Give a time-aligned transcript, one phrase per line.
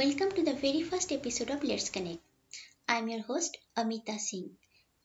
[0.00, 2.22] Welcome to the very first episode of Let's Connect.
[2.88, 4.56] I'm your host Amita Singh.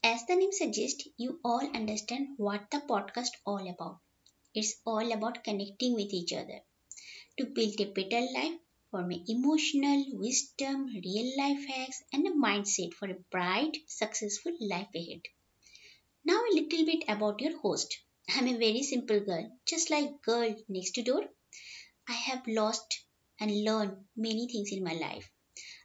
[0.01, 3.99] As the name suggests, you all understand what the podcast all about.
[4.53, 6.61] It's all about connecting with each other
[7.37, 8.57] to build a better life
[8.89, 14.87] for my emotional wisdom, real life hacks, and a mindset for a bright, successful life
[14.95, 15.23] ahead.
[16.23, 17.97] Now a little bit about your host.
[18.29, 21.25] I'm a very simple girl, just like girl next door.
[22.07, 23.04] I have lost
[23.39, 25.29] and learned many things in my life.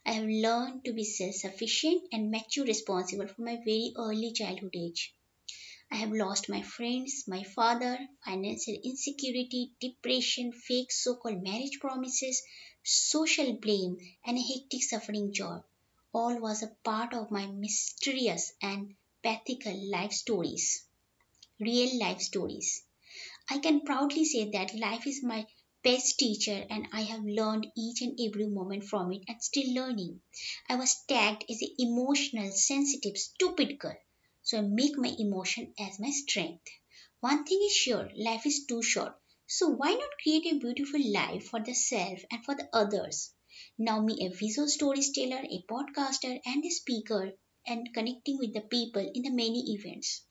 [0.05, 4.75] I have learned to be self sufficient and mature responsible from my very early childhood
[4.75, 5.13] age.
[5.91, 12.41] I have lost my friends, my father, financial insecurity, depression, fake so called marriage promises,
[12.83, 15.63] social blame, and a hectic suffering job.
[16.13, 20.83] All was a part of my mysterious and pathical life stories.
[21.59, 22.83] Real life stories.
[23.49, 25.47] I can proudly say that life is my
[25.83, 30.21] best teacher and I have learned each and every moment from it and still learning.
[30.69, 33.97] I was tagged as an emotional, sensitive, stupid girl.
[34.43, 36.67] So I make my emotion as my strength.
[37.19, 39.13] One thing is sure, life is too short.
[39.47, 43.33] So why not create a beautiful life for the self and for the others?
[43.77, 47.33] Now me a visual storyteller, a podcaster and a speaker
[47.67, 50.23] and connecting with the people in the many events.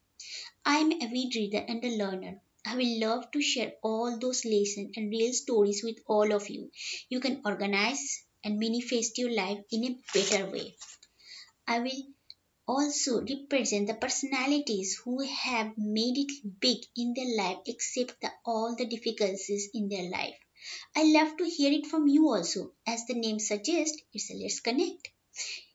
[0.65, 2.41] I am a avid reader and a learner.
[2.65, 6.71] I will love to share all those lessons and real stories with all of you.
[7.11, 10.75] You can organize and manifest your life in a better way.
[11.67, 12.03] I will
[12.69, 18.77] also represent the personalities who have made it big in their life except the, all
[18.77, 20.37] the difficulties in their life.
[20.97, 22.75] I love to hear it from you also.
[22.87, 25.09] As the name suggests, it's a Let's Connect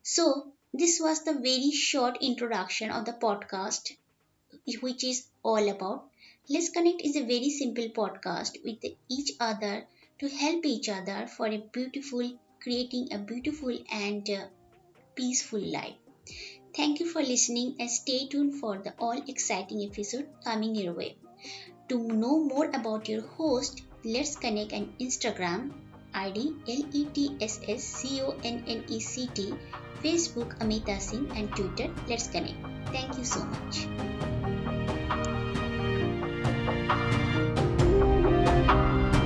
[0.04, 3.96] So this was the very short introduction of the podcast,
[4.82, 6.11] which is all about
[6.50, 9.86] Let's Connect is a very simple podcast with each other
[10.20, 14.46] to help each other for a beautiful, creating a beautiful and uh,
[15.16, 15.96] peaceful life.
[16.76, 21.16] Thank you for listening and stay tuned for the all exciting episode coming your way.
[21.90, 25.72] To know more about your host, Let's Connect on Instagram
[26.14, 29.54] ID L E T S S C O N N E C T,
[30.04, 32.58] Facebook Amita Singh, and Twitter Let's Connect.
[32.88, 34.31] Thank you so much.